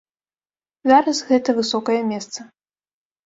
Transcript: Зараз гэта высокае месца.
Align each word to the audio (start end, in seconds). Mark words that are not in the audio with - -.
Зараз 0.91 1.17
гэта 1.29 1.49
высокае 1.59 1.99
месца. 2.11 2.39